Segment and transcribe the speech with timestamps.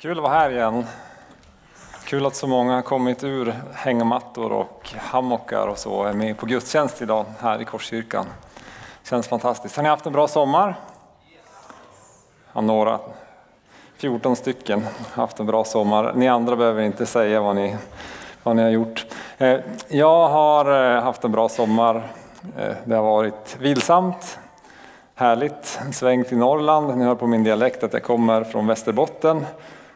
[0.00, 0.86] Kul att vara här igen.
[2.04, 6.38] Kul att så många har kommit ur hängmattor och hammockar och så och är med
[6.38, 8.26] på gudstjänst idag här i Korskyrkan.
[9.04, 9.76] Känns fantastiskt.
[9.76, 10.74] Har ni haft en bra sommar?
[12.52, 12.98] Ja, några.
[13.96, 16.12] 14 stycken har haft en bra sommar.
[16.16, 17.76] Ni andra behöver inte säga vad ni,
[18.42, 19.06] vad ni har gjort.
[19.38, 22.12] Eh, jag har eh, haft en bra sommar.
[22.58, 24.38] Eh, det har varit vilsamt,
[25.14, 26.98] härligt, En sväng till Norrland.
[26.98, 29.46] Ni hör på min dialekt att jag kommer från Västerbotten.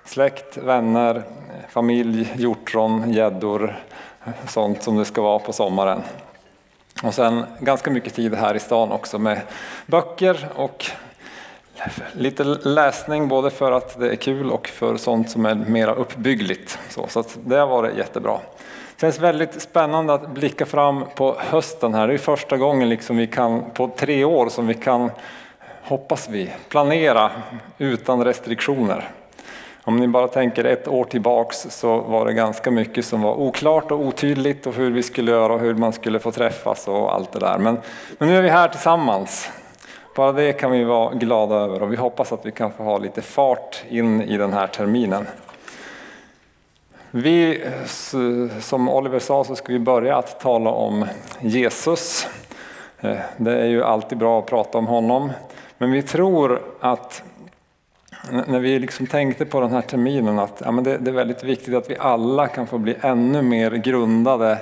[0.05, 1.23] Släkt, vänner,
[1.69, 3.77] familj, hjortron, gäddor,
[4.49, 6.03] sånt som det ska vara på sommaren.
[7.03, 9.41] Och sen ganska mycket tid här i stan också med
[9.87, 10.87] böcker och
[12.13, 16.79] lite läsning både för att det är kul och för sånt som är mera uppbyggligt.
[16.89, 18.39] Så, så det har varit jättebra.
[18.95, 22.09] Det känns väldigt spännande att blicka fram på hösten här.
[22.09, 25.11] Det är första gången liksom vi kan, på tre år som vi kan,
[25.83, 27.31] hoppas vi, planera
[27.79, 29.11] utan restriktioner.
[29.87, 33.91] Om ni bara tänker ett år tillbaks så var det ganska mycket som var oklart
[33.91, 37.33] och otydligt och hur vi skulle göra och hur man skulle få träffas och allt
[37.33, 37.59] det där.
[37.59, 37.79] Men,
[38.19, 39.51] men nu är vi här tillsammans.
[40.17, 42.99] Bara det kan vi vara glada över och vi hoppas att vi kan få ha
[42.99, 45.27] lite fart in i den här terminen.
[47.11, 47.65] Vi,
[48.61, 51.07] som Oliver sa, så ska vi börja att tala om
[51.41, 52.29] Jesus.
[53.01, 55.33] Eh, det är ju alltid bra att prata om honom.
[55.79, 57.23] Men vi tror att
[58.31, 61.45] när vi liksom tänkte på den här terminen att ja, men det, det, är väldigt
[61.45, 64.59] viktigt att vi alla kan få bli ännu mer grundade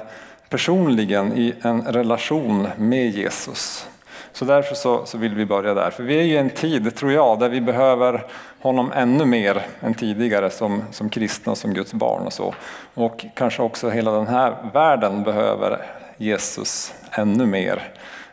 [0.48, 3.88] personligen i en relation med Jesus.
[4.32, 5.90] Så därför så, så vill vi börja där.
[5.90, 8.26] För vi är ju i en tid, tror jag, där vi behöver
[8.60, 12.54] honom ännu mer än tidigare som, som kristna och som Guds barn och så.
[12.94, 17.82] Och kanske också hela den här världen behöver Jesus ännu mer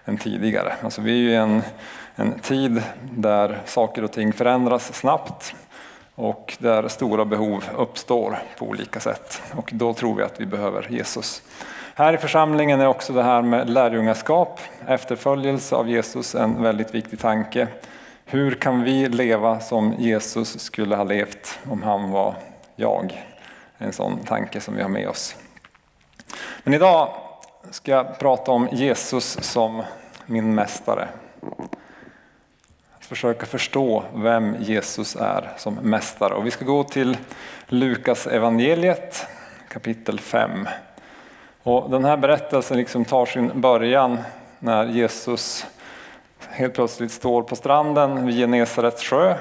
[0.06, 0.74] än tidigare.
[0.82, 1.62] Alltså vi är ju en
[2.20, 5.56] en tid där saker och ting förändras snabbt
[6.16, 9.42] och där stora behov uppstår på olika sätt.
[9.56, 11.42] Och då tror vi att vi behöver Jesus.
[11.96, 17.20] Här i församlingen är också det här med lärjungaskap, efterföljelse av Jesus en väldigt viktig
[17.20, 17.68] tanke.
[18.26, 22.36] Hur kan vi leva som Jesus skulle ha levt om han var
[22.76, 23.26] jag?
[23.78, 25.36] En sån tanke som vi har med oss.
[26.64, 27.10] Men idag
[27.72, 29.84] ska jag prata om Jesus som
[30.26, 31.08] min mästare
[33.10, 36.34] försöka förstå vem Jesus är som mästare.
[36.34, 37.18] Och vi ska gå till
[37.68, 39.28] Lukas evangeliet
[39.68, 40.68] kapitel 5.
[41.64, 44.18] Och den här berättelsen liksom tar sin början
[44.60, 45.66] när Jesus
[46.50, 49.36] helt plötsligt står på stranden vid Genesarets sjö.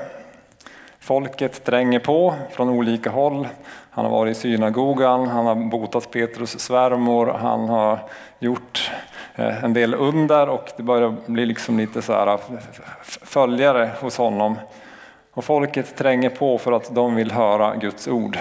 [0.99, 3.49] Folket tränger på från olika håll.
[3.91, 7.99] Han har varit i synagogan, han har botat Petrus svärmor, han har
[8.39, 8.91] gjort
[9.39, 12.39] Eh, en del under och det börjar bli liksom lite så här eh,
[13.05, 14.59] följare hos honom.
[15.33, 18.39] Och folket tränger på för att de vill höra Guds ord.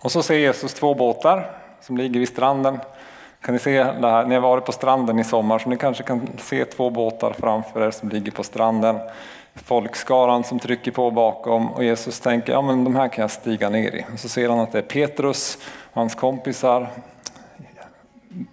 [0.00, 2.78] Och så ser Jesus två båtar som ligger vid stranden.
[3.40, 4.24] Kan ni se det här?
[4.24, 7.86] Ni har varit på stranden i sommar så ni kanske kan se två båtar framför
[7.86, 8.98] er som ligger på stranden.
[9.54, 13.68] Folkskaran som trycker på bakom och Jesus tänker ja men de här kan jag stiga
[13.68, 14.04] ner i.
[14.12, 15.58] Och så ser han att det är Petrus
[15.92, 16.88] och hans kompisar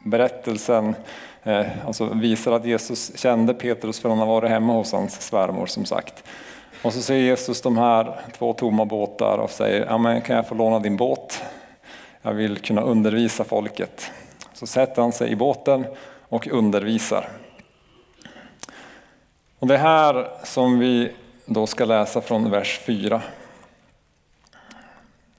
[0.03, 0.95] berättelsen
[1.43, 5.65] eh, alltså visar att Jesus kände Petrus för han har varit hemma hos hans svärmor
[5.65, 6.23] som sagt.
[6.81, 10.47] Och så ser Jesus de här två tomma båtar och säger, ja, men kan jag
[10.47, 11.43] få låna din båt?
[12.21, 14.11] Jag vill kunna undervisa folket.
[14.53, 15.85] Så sätter han sig i båten
[16.29, 17.29] och undervisar.
[19.59, 21.11] Och det här som vi
[21.45, 23.21] då ska läsa från vers 4.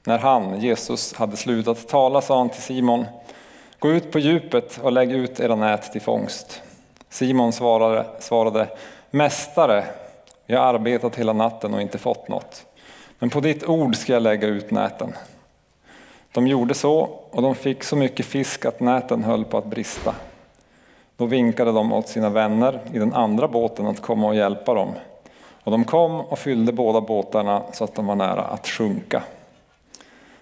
[0.04, 3.04] När han, Jesus, hade slutat tala sa han till Simon
[3.78, 6.62] Gå ut på djupet och lägg ut era nät till fångst.
[7.08, 8.68] Simon svarade, svarade
[9.10, 9.84] Mästare,
[10.46, 12.66] jag har arbetat hela natten och inte fått något.
[13.18, 15.12] Men på ditt ord ska jag lägga ut näten.
[16.32, 16.98] De gjorde så
[17.30, 20.14] och de fick så mycket fisk att näten höll på att brista.
[21.16, 24.92] Då vinkade de åt sina vänner i den andra båten att komma och hjälpa dem.
[25.64, 29.22] Och de kom och fyllde båda båtarna så att de var nära att sjunka.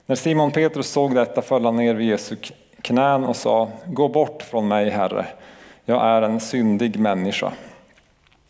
[0.07, 2.37] När Simon Petrus såg detta föll han ner vid Jesu
[2.85, 5.27] knän och sa, gå bort från mig Herre,
[5.85, 7.53] jag är en syndig människa.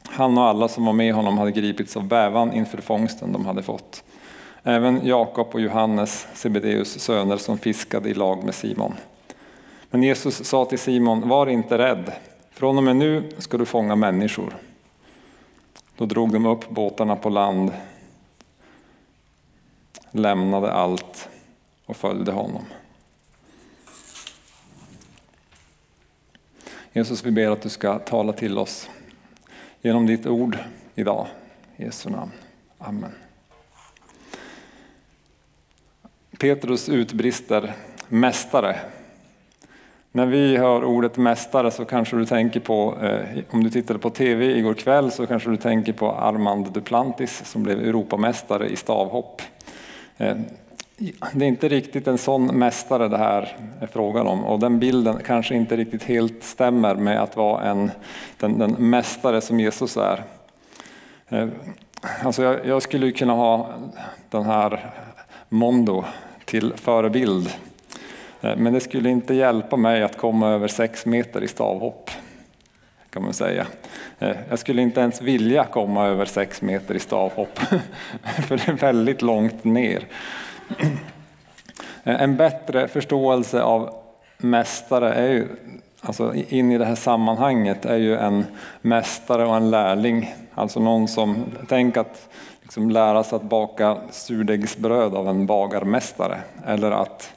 [0.09, 3.63] Han och alla som var med honom hade gripits av bävan inför fångsten de hade
[3.63, 4.05] fått.
[4.63, 8.95] Även Jakob och Johannes, Sebedeus söner, som fiskade i lag med Simon.
[9.91, 12.13] Men Jesus sa till Simon, var inte rädd,
[12.51, 14.57] från och med nu ska du fånga människor.
[15.97, 17.73] Då drog de upp båtarna på land,
[20.11, 21.29] lämnade allt
[21.87, 22.63] och följde honom.
[26.97, 28.91] Jesus, vi ber att du ska tala till oss
[29.83, 30.59] genom ditt ord
[30.95, 31.27] idag.
[31.77, 32.31] I Jesu namn.
[32.79, 33.11] Amen.
[36.39, 37.75] Petrus utbrister
[38.09, 38.81] Mästare.
[40.13, 44.11] När vi hör ordet mästare så kanske du tänker på, eh, om du tittade på
[44.11, 49.43] TV igår kväll så kanske du tänker på Armand Duplantis som blev Europamästare i stavhopp.
[50.17, 50.37] Eh,
[50.97, 55.19] det är inte riktigt en sån mästare det här är frågan om och den bilden
[55.27, 57.91] kanske inte riktigt helt stämmer med att vara en,
[58.39, 60.25] den, den mästare som Jesus är.
[61.29, 61.49] Eh,
[62.23, 63.71] alltså jag, jag skulle kunna ha
[64.31, 64.91] den här
[65.49, 66.05] Mondo
[66.45, 67.51] till förebild.
[68.41, 72.11] Eh, men det skulle inte hjälpa mig att komma över sex meter i stavhopp.
[73.11, 73.67] kan man säga.
[74.19, 77.59] Eh, jag skulle inte ens vilja komma över sex meter i stavhopp,
[78.49, 80.07] för det är väldigt långt ner.
[82.05, 83.95] Eh, en bättre förståelse av
[84.39, 85.49] mästare är ju,
[86.01, 88.45] alltså in i det här sammanhanget, är ju en
[88.81, 90.35] mästare och en lärling.
[90.55, 92.29] Alltså någon som, tänk att
[92.63, 96.39] liksom lära sig att baka surdegsbröd av en bagarmästare.
[96.67, 97.31] Eller att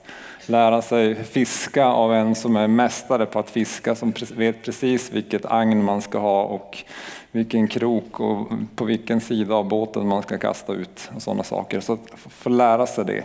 [0.49, 5.45] lära sig fiska av en som är mästare på att fiska, som vet precis vilket
[5.45, 6.83] agn man ska ha och
[7.31, 11.79] vilken krok och på vilken sida av båten man ska kasta ut och sådana saker.
[11.79, 11.99] Så att
[12.29, 13.23] få lära sig det.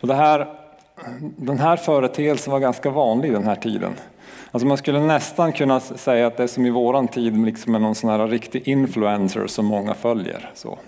[0.00, 0.46] Och det här,
[1.36, 3.92] den här företeelsen var ganska vanlig den här tiden.
[4.50, 7.78] Alltså man skulle nästan kunna säga att det är som i våran tid liksom är
[7.78, 10.50] någon sån här riktig influencer som många följer.
[10.54, 10.78] Så.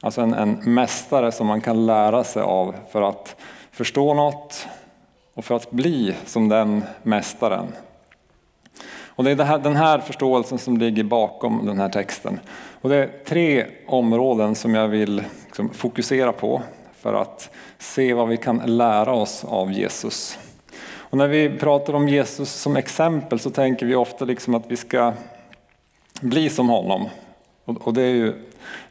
[0.00, 3.36] Alltså en, en mästare som man kan lära sig av för att
[3.74, 4.66] förstå något
[5.34, 7.66] och för att bli som den mästaren.
[9.06, 12.40] Och det är det här, den här förståelsen som ligger bakom den här texten.
[12.80, 16.62] Och det är tre områden som jag vill liksom fokusera på
[17.00, 20.38] för att se vad vi kan lära oss av Jesus.
[20.96, 24.76] Och när vi pratar om Jesus som exempel så tänker vi ofta liksom att vi
[24.76, 25.12] ska
[26.20, 27.08] bli som honom.
[27.64, 28.32] Och det är ju,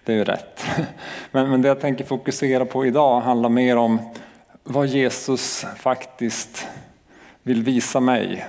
[0.06, 0.66] det är ju rätt.
[1.32, 4.00] Men, men det jag tänker fokusera på idag handlar mer om
[4.64, 6.68] vad Jesus faktiskt
[7.44, 8.46] vill visa mig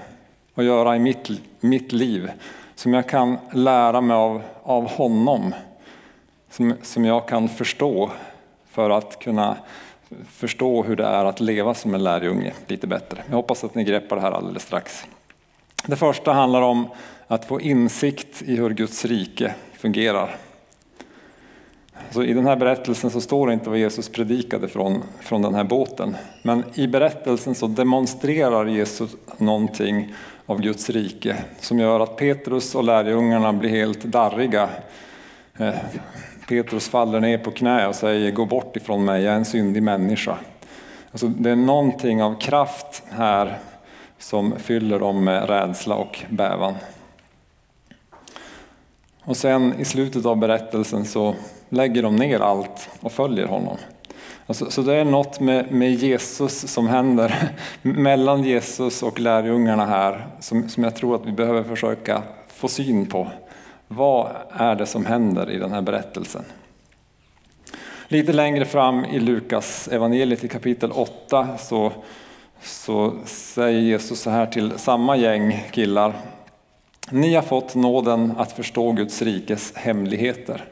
[0.55, 1.31] och göra i mitt,
[1.61, 2.31] mitt liv.
[2.75, 5.55] Som jag kan lära mig av, av honom.
[6.51, 8.11] Som, som jag kan förstå
[8.71, 9.57] för att kunna
[10.29, 13.23] förstå hur det är att leva som en lärjunge lite bättre.
[13.29, 15.05] Jag hoppas att ni greppar det här alldeles strax.
[15.87, 16.89] Det första handlar om
[17.27, 20.37] att få insikt i hur Guds rike fungerar.
[22.11, 25.55] Så I den här berättelsen så står det inte vad Jesus predikade från, från den
[25.55, 26.17] här båten.
[26.43, 30.15] Men i berättelsen så demonstrerar Jesus någonting
[30.47, 34.69] av Guds rike som gör att Petrus och lärjungarna blir helt darriga.
[35.59, 35.75] Eh,
[36.49, 39.83] Petrus faller ner på knä och säger gå bort ifrån mig, jag är en syndig
[39.83, 40.39] människa.
[41.11, 43.59] Alltså, det är någonting av kraft här
[44.19, 46.75] som fyller dem med rädsla och bävan.
[49.25, 51.35] Och sen i slutet av berättelsen så
[51.75, 53.77] lägger de ner allt och följer honom.
[54.47, 60.27] Alltså, så det är något med, med, Jesus som händer mellan Jesus och lärjungarna här
[60.41, 63.29] som, som jag tror att vi behöver försöka få syn på.
[63.89, 66.45] Vad är det som händer i den här berättelsen?
[68.09, 71.93] Lite längre fram i Lukas evangeliet i kapitel 8 så,
[72.63, 76.13] så säger Jesus så här till samma gäng killar.
[77.11, 80.65] Ni har fått nåden att förstå Guds rikes hemligheter.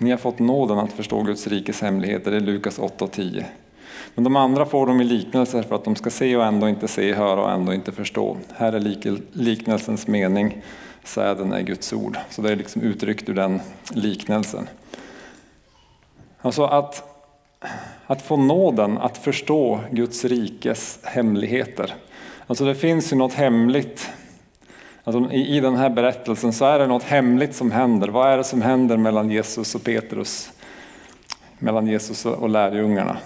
[0.00, 3.46] Ni har fått nåden att förstå Guds rikes hemligheter, det är Lukas 8 och 10.
[4.14, 6.88] Men de andra får de i liknelser för att de ska se och ändå inte
[6.88, 8.36] se, höra och ändå inte förstå.
[8.54, 8.80] Här är
[9.32, 10.62] liknelsens mening,
[11.04, 12.18] säden är Guds ord.
[12.30, 14.68] Så det är liksom uttryckt ur den liknelsen.
[16.40, 17.02] Alltså att,
[18.06, 21.94] att få nåden att förstå Guds rikes hemligheter.
[22.46, 24.10] Alltså det finns ju något hemligt
[25.04, 28.08] Alltså, i, I den här berättelsen så är det något hemligt som händer.
[28.08, 30.52] Vad är det som händer mellan Jesus och Petrus?
[31.58, 33.16] Mellan Jesus och lärjungarna.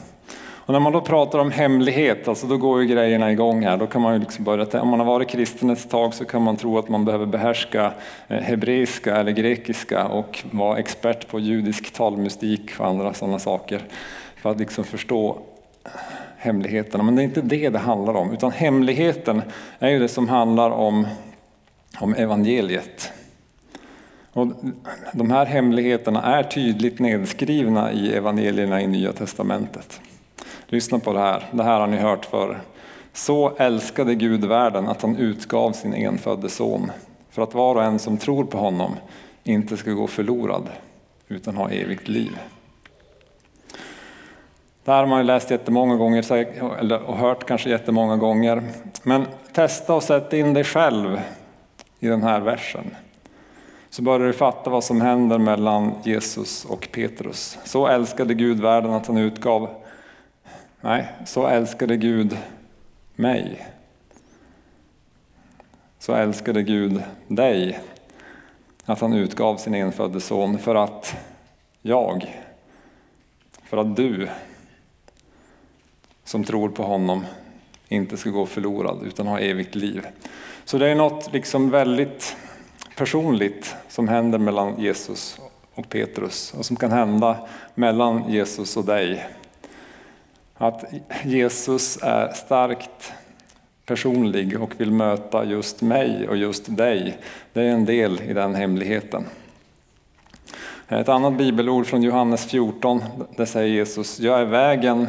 [0.66, 3.76] Och när man då pratar om hemlighet, alltså då går ju grejerna igång här.
[3.76, 6.42] Då kan man ju liksom börja, om man har varit kristen ett tag så kan
[6.42, 7.92] man tro att man behöver behärska
[8.28, 13.80] eh, hebreiska eller grekiska och vara expert på judisk talmystik och andra sådana saker
[14.36, 15.38] för att liksom förstå
[16.36, 17.04] hemligheterna.
[17.04, 19.42] Men det är inte det det handlar om, utan hemligheten
[19.78, 21.06] är ju det som handlar om
[21.98, 23.12] om evangeliet.
[24.32, 24.46] Och
[25.12, 30.00] de här hemligheterna är tydligt nedskrivna i evangelierna i Nya Testamentet.
[30.66, 32.60] Lyssna på det här, det här har ni hört förr.
[33.12, 36.90] Så älskade Gud världen att han utgav sin enfödde son
[37.30, 38.96] för att var och en som tror på honom
[39.44, 40.68] inte ska gå förlorad
[41.28, 42.38] utan ha evigt liv.
[44.84, 46.24] Det här har man ju läst jättemånga gånger
[47.06, 48.62] och hört kanske jättemånga gånger.
[49.02, 51.20] Men testa och sätt in dig själv
[52.04, 52.96] i den här versen
[53.90, 57.58] så börjar du fatta vad som händer mellan Jesus och Petrus.
[57.64, 59.84] Så älskade Gud världen att han utgav
[60.80, 62.38] Nej, så älskade Gud
[63.14, 63.66] mig.
[65.98, 67.80] Så älskade Gud dig
[68.84, 71.16] att han utgav sin enfödde son för att
[71.82, 72.42] jag,
[73.62, 74.28] för att du
[76.24, 77.24] som tror på honom
[77.94, 80.06] inte ska gå förlorad utan ha evigt liv.
[80.64, 82.36] Så det är något liksom väldigt
[82.96, 85.38] personligt som händer mellan Jesus
[85.74, 87.36] och Petrus och som kan hända
[87.74, 89.26] mellan Jesus och dig.
[90.54, 90.84] Att
[91.24, 93.12] Jesus är starkt
[93.86, 97.18] personlig och vill möta just mig och just dig.
[97.52, 99.24] Det är en del i den hemligheten.
[100.88, 103.04] Ett annat bibelord från Johannes 14,
[103.36, 105.08] där säger Jesus, jag är vägen,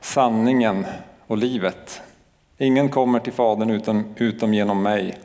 [0.00, 0.86] sanningen
[1.26, 2.02] och livet.
[2.58, 5.18] Ingen kommer till Fadern utom, utom genom mig.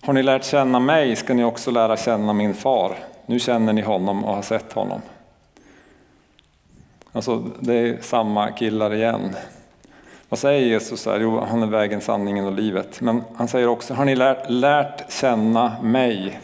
[0.00, 2.96] Har ni lärt känna mig ska ni också lära känna min far.
[3.26, 5.00] Nu känner ni honom och har sett honom.
[7.12, 9.36] Alltså, det är samma killar igen.
[10.28, 11.20] Vad säger Jesus här?
[11.20, 13.00] Jo, han är vägen, sanningen och livet.
[13.00, 16.40] Men han säger också, har ni lärt, lärt känna mig?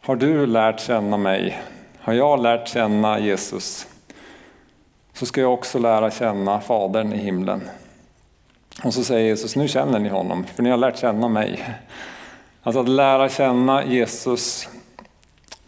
[0.00, 1.62] Har du lärt känna mig?
[2.00, 3.86] Har jag lärt känna Jesus?
[5.12, 7.60] Så ska jag också lära känna Fadern i himlen.
[8.82, 11.64] Och så säger Jesus, nu känner ni honom, för ni har lärt känna mig.
[12.62, 14.68] Alltså att lära känna Jesus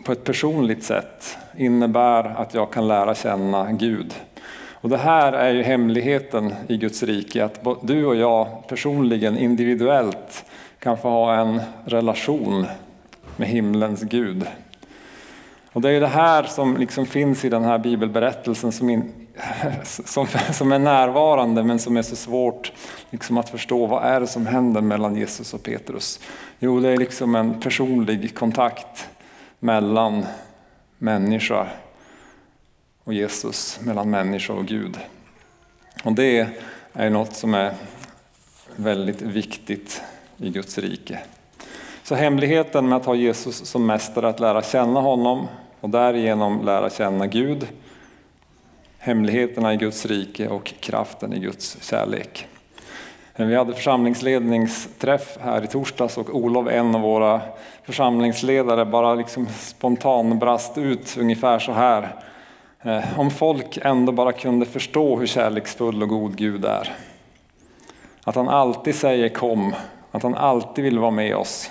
[0.04, 4.14] på ett personligt sätt innebär att jag kan lära känna Gud.
[4.72, 10.44] Och det här är ju hemligheten i Guds rike, att du och jag personligen, individuellt
[10.78, 12.66] kan få ha en relation
[13.36, 14.46] med himlens Gud.
[15.72, 19.25] Och det är det här som liksom finns i den här bibelberättelsen som, in,
[19.85, 22.73] som, som är närvarande men som är så svårt
[23.11, 23.87] liksom att förstå.
[23.87, 26.21] Vad är det som händer mellan Jesus och Petrus?
[26.59, 29.09] Jo, det är liksom en personlig kontakt
[29.59, 30.26] mellan
[30.99, 31.66] människa
[33.05, 34.99] och Jesus, mellan människa och Gud.
[36.05, 36.49] Och det
[36.93, 37.75] är något som är
[38.76, 40.02] väldigt viktigt
[40.37, 41.19] i Guds rike.
[42.02, 45.47] Så hemligheten med att ha Jesus som mästare, att lära känna honom
[45.81, 47.66] och därigenom lära känna Gud,
[49.06, 52.46] hemligheterna i Guds rike och kraften i Guds kärlek.
[53.36, 57.40] Vi hade församlingsledningsträff här i torsdags och Olof, en av våra
[57.82, 62.16] församlingsledare, bara liksom spontan brast ut ungefär så här.
[62.82, 66.96] Eh, om folk ändå bara kunde förstå hur kärleksfull och god Gud är.
[68.25, 69.75] Att han alltid säger kom,
[70.10, 71.70] att han alltid vill vara med oss.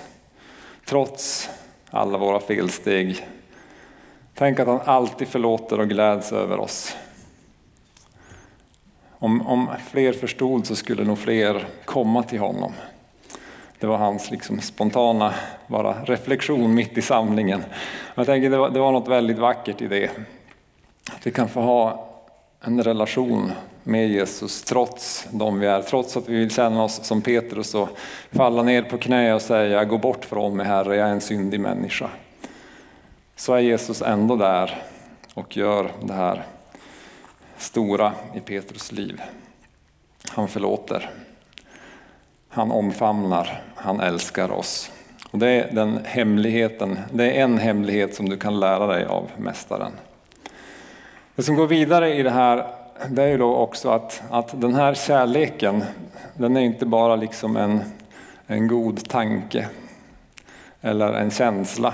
[0.85, 1.49] Trots
[1.89, 3.27] alla våra felsteg.
[4.33, 6.95] Tänk att han alltid förlåter och gläds över oss.
[9.19, 12.74] Om, om fler förstod så skulle nog fler komma till honom.
[13.79, 15.34] Det var hans liksom spontana
[15.67, 17.63] bara reflektion mitt i samlingen.
[18.15, 20.10] Jag tänker det var, det var något väldigt vackert i det.
[21.12, 22.10] Att vi kan få ha
[22.62, 23.51] en relation
[23.84, 27.89] med Jesus trots de vi är, trots att vi vill känna oss som Petrus och
[28.31, 31.60] falla ner på knä och säga gå bort från mig Herre, jag är en syndig
[31.60, 32.10] människa.
[33.36, 34.84] Så är Jesus ändå där
[35.34, 36.45] och gör det här
[37.57, 39.21] stora i Petrus liv.
[40.29, 41.09] Han förlåter.
[42.50, 44.91] Han omfamnar, han älskar oss.
[45.31, 49.31] Och det är den hemligheten, det är en hemlighet som du kan lära dig av
[49.38, 49.91] Mästaren.
[51.35, 52.67] Det som går vidare i det här,
[53.09, 55.83] det är ju då också att, att den här kärleken,
[56.33, 57.81] den är inte bara liksom en,
[58.47, 59.69] en god tanke
[60.81, 61.93] eller en känsla.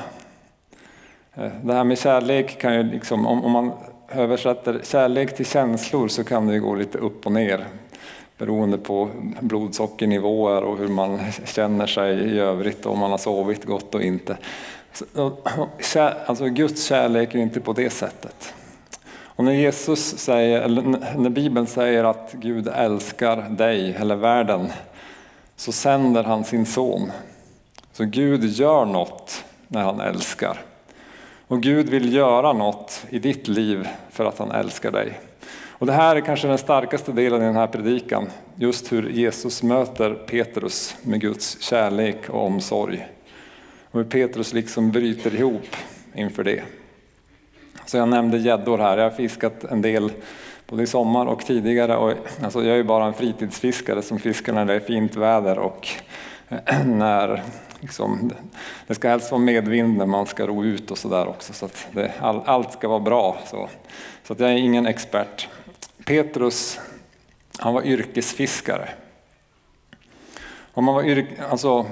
[1.33, 3.71] Eh, det här med kärlek kan ju liksom, om, om man
[4.15, 7.67] översätter kärlek till känslor så kan det gå lite upp och ner
[8.37, 13.95] beroende på blodsockernivåer och hur man känner sig i övrigt, om man har sovit gott
[13.95, 14.37] och inte.
[16.25, 18.53] Alltså Guds kärlek är inte på det sättet.
[19.13, 20.81] Och när Jesus säger, eller
[21.17, 24.67] när Bibeln säger att Gud älskar dig eller världen
[25.55, 27.11] så sänder han sin son.
[27.93, 30.61] Så Gud gör något när han älskar.
[31.51, 35.19] Och Gud vill göra något i ditt liv för att han älskar dig.
[35.69, 38.27] Och det här är kanske den starkaste delen i den här predikan.
[38.55, 43.07] Just hur Jesus möter Petrus med Guds kärlek och omsorg.
[43.91, 45.75] Och hur Petrus liksom bryter ihop
[46.15, 46.63] inför det.
[47.85, 48.97] Så jag nämnde gäddor här.
[48.97, 50.11] Jag har fiskat en del
[50.67, 51.97] både i sommar och tidigare.
[51.97, 55.59] Och, alltså jag är ju bara en fritidsfiskare som fiskar när det är fint väder
[55.59, 55.87] och
[56.85, 57.43] när
[57.79, 58.31] liksom,
[58.87, 61.53] det ska helst vara medvind när man ska ro ut och sådär också.
[61.53, 63.37] Så att det, all, allt ska vara bra.
[63.45, 63.69] Så,
[64.23, 65.49] så att jag är ingen expert.
[66.05, 66.79] Petrus,
[67.57, 68.89] han var yrkesfiskare.
[70.73, 71.85] Om man var yrk, alltså,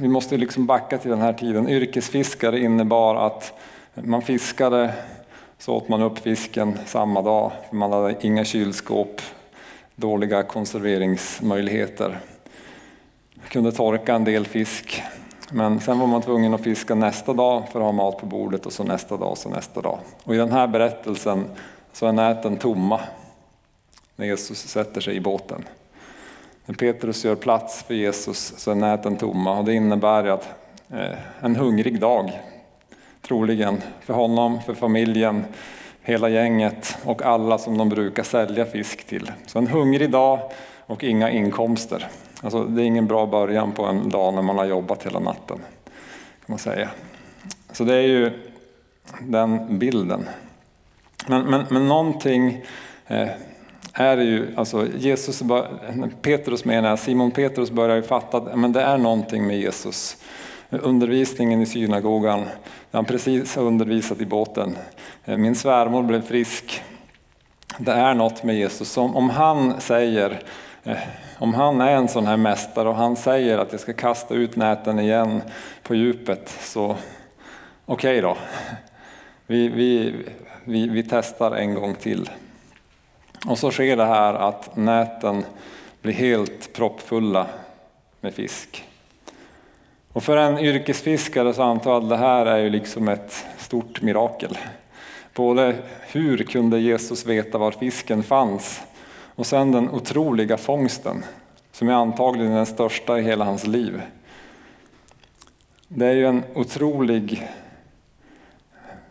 [0.00, 1.68] vi måste liksom backa till den här tiden.
[1.68, 3.52] Yrkesfiskare innebar att
[3.94, 4.94] man fiskade,
[5.58, 7.52] så åt man upp fisken samma dag.
[7.72, 9.22] Man hade inga kylskåp,
[9.96, 12.20] dåliga konserveringsmöjligheter.
[13.48, 15.02] Kunde torka en del fisk,
[15.50, 18.66] men sen var man tvungen att fiska nästa dag för att ha mat på bordet
[18.66, 19.98] och så nästa dag och så nästa dag.
[20.24, 21.44] Och i den här berättelsen
[21.92, 23.00] så är näten tomma
[24.16, 25.64] när Jesus sätter sig i båten.
[26.66, 30.48] När Petrus gör plats för Jesus så är näten tomma och det innebär att
[30.90, 32.40] eh, en hungrig dag,
[33.22, 35.44] troligen för honom, för familjen,
[36.02, 39.32] hela gänget och alla som de brukar sälja fisk till.
[39.46, 40.40] Så en hungrig dag
[40.86, 42.08] och inga inkomster.
[42.42, 45.58] Alltså, det är ingen bra början på en dag när man har jobbat hela natten.
[45.86, 46.88] kan man säga.
[47.72, 48.30] Så det är ju
[49.20, 50.28] den bilden.
[51.26, 52.64] Men, men, men någonting
[53.06, 53.28] eh,
[53.92, 55.42] är ju, alltså Jesus,
[56.22, 60.16] Petrus menar, Simon Petrus börjar ju fatta att men det är någonting med Jesus.
[60.70, 64.76] Undervisningen i synagogan, där han precis har undervisat i båten.
[65.24, 66.82] Eh, min svärmor blev frisk.
[67.78, 68.96] Det är något med Jesus.
[68.96, 70.42] Om, om han säger,
[70.84, 70.98] eh,
[71.40, 74.56] om han är en sån här mästare och han säger att jag ska kasta ut
[74.56, 75.42] näten igen
[75.82, 76.96] på djupet, så
[77.86, 78.36] okej okay då.
[79.46, 80.14] Vi, vi,
[80.64, 82.30] vi, vi testar en gång till.
[83.46, 85.44] Och så sker det här att näten
[86.02, 87.46] blir helt proppfulla
[88.20, 88.84] med fisk.
[90.12, 94.02] Och för en yrkesfiskare så antar jag att det här är ju liksom ett stort
[94.02, 94.58] mirakel.
[95.34, 98.82] Både hur kunde Jesus veta var fisken fanns
[99.40, 101.24] och sen den otroliga fångsten
[101.72, 104.02] som är antagligen den största i hela hans liv.
[105.88, 107.48] Det är ju en otrolig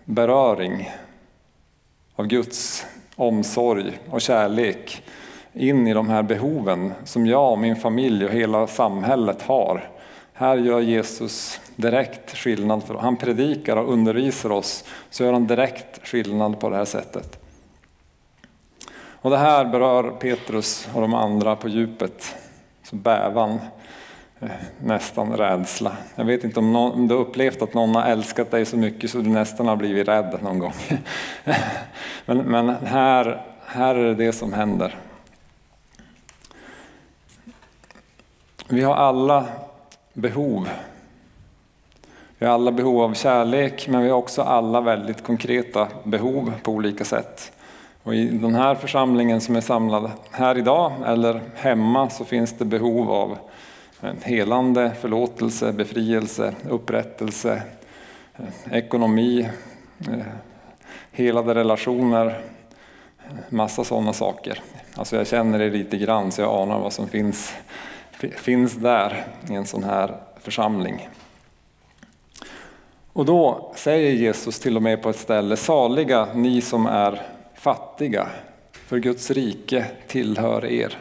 [0.05, 0.91] beröring
[2.15, 5.03] av Guds omsorg och kärlek
[5.53, 9.89] in i de här behoven som jag och min familj och hela samhället har.
[10.33, 12.83] Här gör Jesus direkt skillnad.
[12.83, 17.48] För han predikar och undervisar oss, så gör han direkt skillnad på det här sättet.
[19.21, 22.35] Och det här berör Petrus och de andra på djupet.
[22.83, 23.59] Så bävan,
[24.39, 24.49] eh,
[24.83, 25.91] nästan rädsla.
[26.15, 29.11] Jag vet inte om, någon, om du upplevt att någon har älskat dig så mycket
[29.11, 30.73] så du nästan har blivit rädd någon gång.
[32.25, 34.95] men, men här, här är det det som händer.
[38.69, 39.45] Vi har alla
[40.13, 40.69] behov.
[42.37, 46.71] Vi har alla behov av kärlek, men vi har också alla väldigt konkreta behov på
[46.71, 47.51] olika sätt.
[48.03, 52.65] Och I den här församlingen som är samlad här idag, eller hemma, så finns det
[52.65, 53.37] behov av
[54.21, 57.61] helande, förlåtelse, befrielse, upprättelse,
[58.35, 59.49] eh, ekonomi,
[59.99, 60.19] eh,
[61.11, 64.61] helade relationer, eh, massa sådana saker.
[64.95, 67.53] Alltså jag känner det lite grann så jag anar vad som finns
[68.19, 71.09] finns där i en sån här församling.
[73.13, 77.21] Och då säger Jesus till och med på ett ställe, saliga ni som är
[77.59, 78.29] fattiga,
[78.71, 80.97] för Guds rike tillhör er.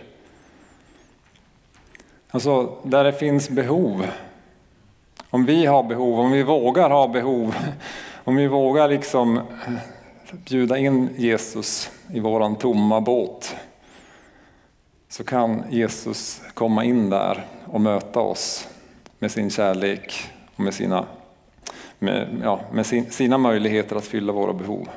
[2.31, 4.07] Alltså där det finns behov,
[5.31, 7.55] om vi har behov, om vi vågar ha behov,
[8.25, 9.43] om vi vågar liksom eh,
[10.31, 13.57] bjuda in Jesus i våran tomma båt,
[15.09, 18.69] så kan Jesus komma in där och möta oss
[19.19, 21.07] med sin kärlek och med sina,
[21.99, 24.89] med, ja, med sin, sina möjligheter att fylla våra behov.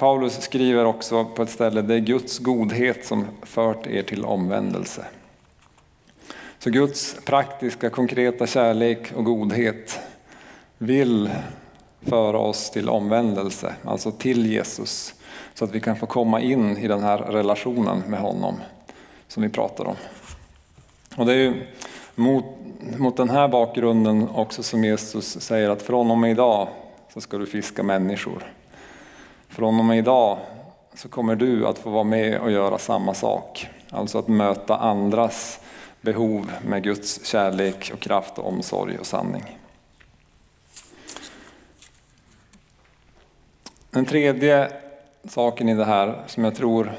[0.00, 5.04] Paulus skriver också på ett ställe, det är Guds godhet som fört er till omvändelse.
[6.58, 10.00] Så Guds praktiska, konkreta kärlek och godhet
[10.78, 11.30] vill
[12.02, 15.14] föra oss till omvändelse, alltså till Jesus,
[15.54, 18.54] så att vi kan få komma in i den här relationen med honom
[19.28, 19.96] som vi pratar om.
[21.16, 21.66] Och det är ju
[22.14, 22.44] mot,
[22.98, 26.68] mot den här bakgrunden också som Jesus säger att från och med idag
[27.14, 28.52] så ska du fiska människor.
[29.50, 30.38] Från och med idag
[30.94, 33.68] så kommer du att få vara med och göra samma sak.
[33.90, 35.60] Alltså att möta andras
[36.00, 39.58] behov med Guds kärlek och kraft och omsorg och sanning.
[43.90, 44.72] Den tredje
[45.28, 46.92] saken i det här som jag tror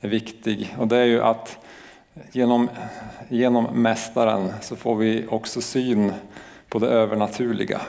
[0.00, 1.58] är viktig och det är ju att
[2.32, 2.70] Genom,
[3.28, 6.12] genom Mästaren så får vi också syn
[6.68, 7.80] på det övernaturliga.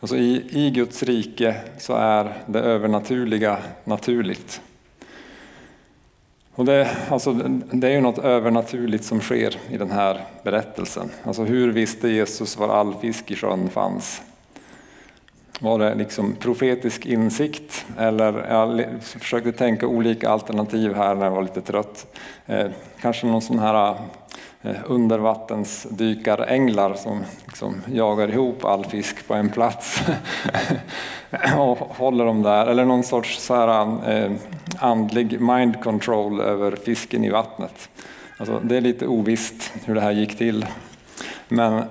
[0.00, 4.60] Alltså i, I Guds rike så är det övernaturliga naturligt.
[6.54, 7.32] Och det, alltså,
[7.72, 11.10] det är ju något övernaturligt som sker i den här berättelsen.
[11.24, 14.22] Alltså hur visste Jesus var all fisk i sjön fanns?
[15.62, 21.42] Var det liksom profetisk insikt eller jag försökte tänka olika alternativ här när jag var
[21.42, 22.06] lite trött.
[22.46, 22.66] Eh,
[23.00, 23.94] kanske någon sån här
[24.62, 30.02] eh, undervattensdykaränglar som liksom jagar ihop all fisk på en plats
[31.56, 32.66] och håller dem där.
[32.66, 34.32] Eller någon sorts så här, eh,
[34.78, 37.88] andlig mind control över fisken i vattnet.
[38.38, 40.66] Alltså, det är lite ovisst hur det här gick till.
[41.48, 41.82] Men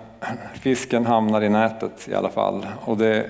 [0.54, 2.66] fisken hamnar i nätet i alla fall.
[2.82, 3.30] Och det,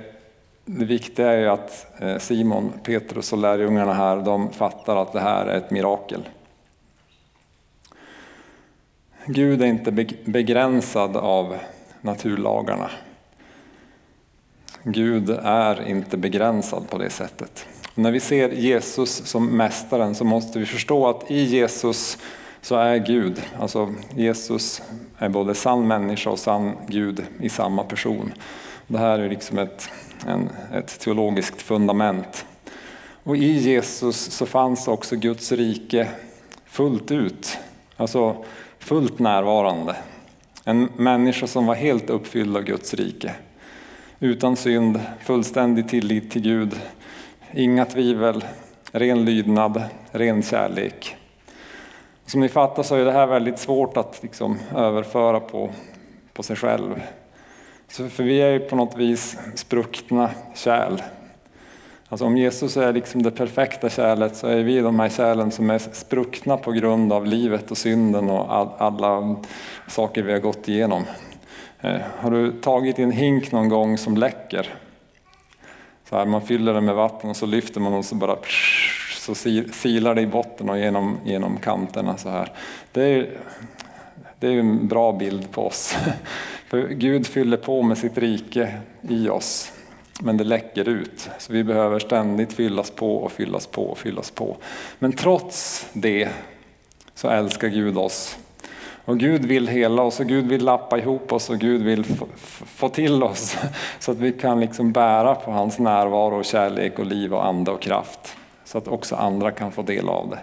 [0.77, 5.19] det viktiga är ju att eh, Simon, Petrus och lärjungarna här, de fattar att det
[5.19, 6.29] här är ett mirakel.
[9.25, 9.91] Gud är inte
[10.25, 11.58] begränsad av
[12.01, 12.91] naturlagarna.
[14.84, 17.65] Gud är inte begränsad på det sättet.
[17.95, 22.17] när vi ser Jesus som mästaren så måste vi förstå att i Jesus
[22.62, 24.82] så är Gud, alltså Jesus
[25.17, 28.34] är både sann människa och sann Gud i samma person.
[28.88, 29.89] Det här är liksom ett,
[30.27, 32.45] en, ett teologiskt fundament.
[33.23, 36.08] Och i Jesus så fanns också Guds rike
[36.65, 37.58] fullt ut,
[37.97, 38.45] alltså
[38.79, 39.95] fullt närvarande.
[40.65, 43.34] En människa som var helt uppfylld av Guds rike.
[44.19, 46.75] Utan synd, fullständig tillit till Gud,
[47.53, 48.45] inga tvivel,
[48.91, 51.15] ren lydnad, ren kärlek.
[52.25, 55.69] Som ni fattar så är det här väldigt svårt att liksom överföra på,
[56.34, 57.01] på sig själv.
[57.91, 61.02] Så för vi är ju på något vis spruckna kärl.
[62.10, 65.69] Alltså om Jesus är liksom det perfekta kärlet så är vi de här kärlen som
[65.69, 69.36] är spruckna på grund av livet och synden och all, alla
[69.88, 71.04] saker vi har gått igenom.
[71.82, 74.73] Eh, har du tagit i en hink någon gång som läcker?
[76.10, 78.38] Så här, man fyller den med vatten och så lyfter man och så bara
[79.19, 79.36] så
[79.71, 82.52] silar det i botten och genom, genom kanterna så här.
[82.91, 83.30] Det är,
[84.39, 85.95] det är en bra bild på oss.
[86.69, 89.71] För Gud fyller på med sitt rike i oss,
[90.21, 91.29] men det läcker ut.
[91.38, 94.58] Så vi behöver ständigt fyllas på och fyllas på och fyllas på.
[94.99, 96.29] Men trots det
[97.13, 98.38] så älskar Gud oss.
[99.05, 102.05] Och Gud vill hela oss och Gud vill lappa ihop oss och Gud vill
[102.65, 103.58] få till oss
[103.99, 107.71] så att vi kan liksom bära på hans närvaro och kärlek och liv och ande
[107.71, 108.36] och kraft.
[108.65, 110.39] Så att också andra kan få del av det.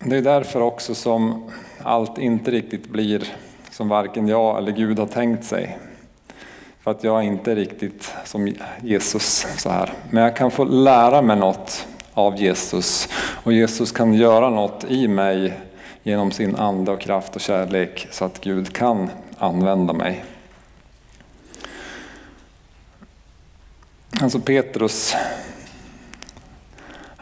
[0.00, 1.50] Det är därför också som
[1.82, 3.34] allt inte riktigt blir
[3.70, 5.78] som varken jag eller Gud har tänkt sig.
[6.80, 9.92] För att jag är inte riktigt som Jesus så här.
[10.10, 15.08] Men jag kan få lära mig något av Jesus och Jesus kan göra något i
[15.08, 15.60] mig
[16.02, 20.24] genom sin ande och kraft och kärlek så att Gud kan använda mig.
[24.20, 25.14] Alltså Petrus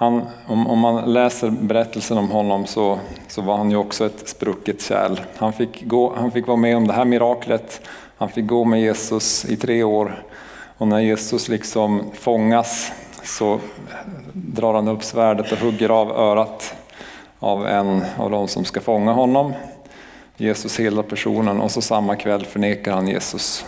[0.03, 4.29] han, om, om, man läser berättelsen om honom så, så var han ju också ett
[4.29, 5.21] sprucket kärl.
[5.37, 7.81] Han fick, gå, han fick vara med om det här miraklet,
[8.17, 10.25] han fick gå med Jesus i tre år
[10.79, 12.93] och när Jesus liksom fångas
[13.25, 13.61] så
[14.33, 16.75] drar han upp svärdet och hugger av örat
[17.39, 19.53] av en av de som ska fånga honom.
[20.37, 23.65] Jesus hela personen och så samma kväll förnekar han Jesus.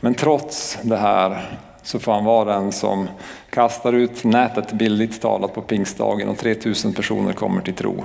[0.00, 3.08] Men trots det här så får han vara den som
[3.50, 8.04] kastar ut nätet billigt talat på pingstdagen och 3000 personer kommer till tro.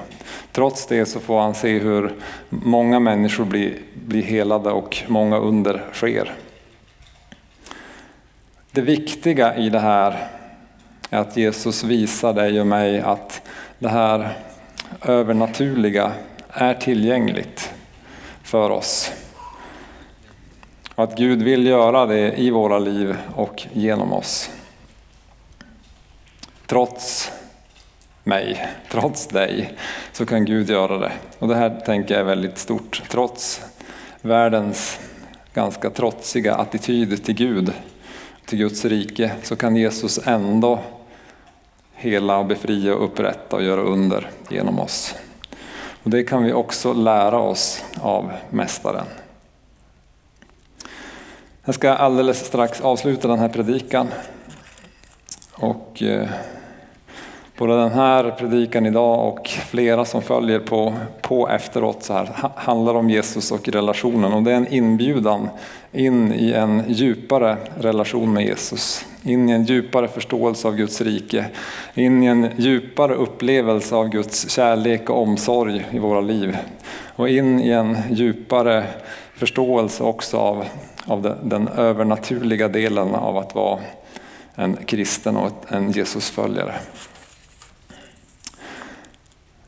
[0.51, 2.13] Trots det så får han se hur
[2.49, 6.33] många människor blir, blir helade och många under sker.
[8.71, 10.27] Det viktiga i det här
[11.09, 13.41] är att Jesus visar dig och mig att
[13.79, 14.37] det här
[15.01, 16.11] övernaturliga
[16.49, 17.71] är tillgängligt
[18.43, 19.11] för oss.
[20.95, 24.49] Och att Gud vill göra det i våra liv och genom oss.
[26.65, 27.31] Trots
[28.23, 29.73] mig, trots dig,
[30.11, 31.11] så kan Gud göra det.
[31.39, 33.03] Och det här tänker jag är väldigt stort.
[33.09, 33.61] Trots
[34.21, 34.99] världens
[35.53, 37.73] ganska trotsiga attityd till Gud,
[38.45, 40.79] till Guds rike, så kan Jesus ändå
[41.93, 45.15] hela, befria, upprätta och göra under genom oss.
[46.03, 49.05] Och det kan vi också lära oss av Mästaren.
[51.67, 54.07] Jag ska alldeles strax avsluta den här predikan.
[55.51, 56.27] Och eh,
[57.57, 62.93] både den här predikan idag och flera som följer på, på efteråt så här, handlar
[62.95, 64.33] om Jesus och relationen.
[64.33, 65.49] Och det är en inbjudan
[65.91, 69.05] in i en djupare relation med Jesus.
[69.23, 71.45] In i en djupare förståelse av Guds rike.
[71.93, 76.57] In i en djupare upplevelse av Guds kärlek och omsorg i våra liv.
[77.15, 78.83] Och in i en djupare
[79.35, 80.65] förståelse också av
[81.05, 83.79] av den övernaturliga delen av att vara
[84.55, 86.73] en kristen och en Jesusföljare.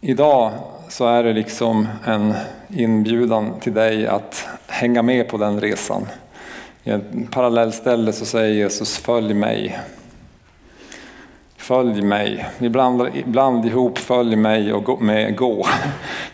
[0.02, 0.52] Idag
[0.90, 2.34] så är det liksom en
[2.70, 6.06] inbjudan till dig att hänga med på den resan.
[6.84, 9.80] I ett parallellställe så säger Jesus följ mig.
[11.58, 12.46] Följ mig.
[12.58, 15.68] Vi blandar ibland ihop följ mig och gå, med gå.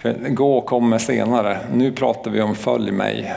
[0.29, 1.59] Gå kommer senare.
[1.73, 3.33] Nu pratar vi om följ mig.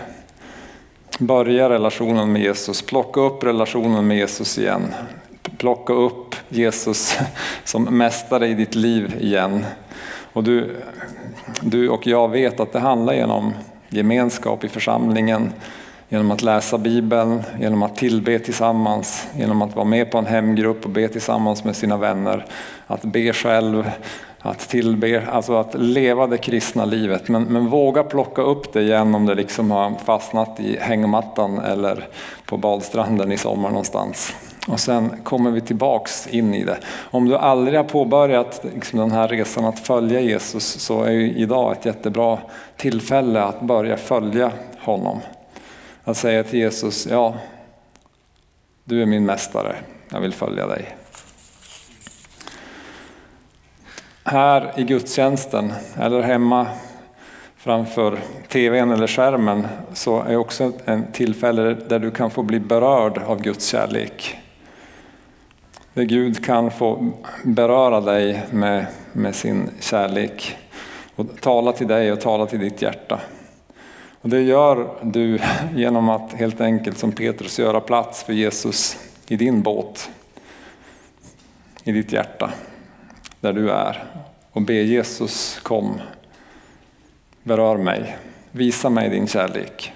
[1.18, 4.94] Börja relationen med Jesus, plocka upp relationen med Jesus igen.
[5.58, 7.18] Plocka upp Jesus
[7.64, 9.64] som mästare i ditt liv igen.
[10.32, 10.76] Och du,
[11.60, 13.52] du och jag vet att det handlar genom
[13.88, 15.52] gemenskap i församlingen,
[16.08, 20.84] genom att läsa Bibeln, genom att tillbe tillsammans, genom att vara med på en hemgrupp
[20.84, 22.46] och be tillsammans med sina vänner,
[22.86, 23.90] att be själv,
[24.46, 27.28] att tillbe, alltså att leva det kristna livet.
[27.28, 32.08] Men, men våga plocka upp det igen om det liksom har fastnat i hängmattan eller
[32.46, 34.34] på badstranden i sommar någonstans.
[34.68, 36.78] Och sen kommer vi tillbaks in i det.
[37.10, 41.34] Om du aldrig har påbörjat liksom den här resan att följa Jesus så är ju
[41.34, 42.38] idag ett jättebra
[42.76, 45.20] tillfälle att börja följa honom.
[46.04, 47.34] Att säga till Jesus, ja,
[48.84, 49.76] du är min mästare,
[50.08, 50.96] jag vill följa dig.
[54.28, 56.66] Här i gudstjänsten eller hemma
[57.56, 63.18] framför tvn eller skärmen så är också en tillfälle där du kan få bli berörd
[63.18, 64.36] av Guds kärlek.
[65.94, 67.12] Där Gud kan få
[67.44, 70.56] beröra dig med, med sin kärlek
[71.16, 73.20] och tala till dig och tala till ditt hjärta.
[74.20, 75.38] Och det gör du
[75.74, 80.10] genom att helt enkelt som Petrus göra plats för Jesus i din båt,
[81.84, 82.50] i ditt hjärta,
[83.40, 84.04] där du är.
[84.52, 86.00] Och be Jesus kom,
[87.42, 88.16] berör mig,
[88.50, 89.92] visa mig din kärlek.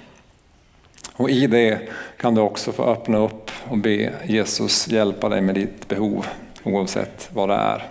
[1.13, 5.55] Och i det kan du också få öppna upp och be Jesus hjälpa dig med
[5.55, 6.27] ditt behov
[6.63, 7.89] oavsett vad det är.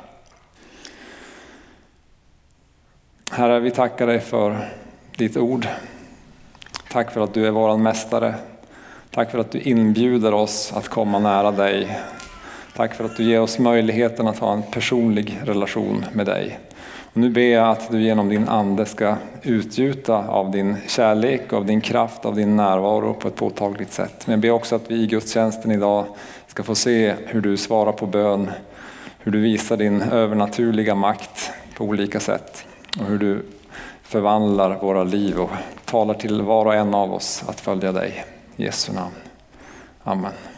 [3.32, 4.70] Herre, vi tackar dig för
[5.18, 5.68] ditt ord.
[6.92, 8.36] Tack för att du är våran mästare.
[9.12, 12.00] Tack för att du inbjuder oss att komma nära dig.
[12.76, 16.60] Tack för att du ger oss möjligheten att ha en personlig relation med dig.
[17.14, 21.66] Och nu ber jag att du genom din ande ska utgjuta av din kärlek, av
[21.66, 24.28] din kraft, av din närvaro på ett påtagligt sätt.
[24.28, 26.06] Men jag ber också att vi i gudstjänsten idag
[26.48, 28.52] ska få se hur du svarar på bön,
[29.20, 32.66] hur du visar din övernaturliga makt på olika sätt
[33.00, 33.46] och hur du
[34.04, 35.50] förvandlar våra liv och
[35.86, 38.26] talar till var och en av oss att följa dig.
[38.56, 39.16] I Jesu namn.
[40.04, 40.49] Amen.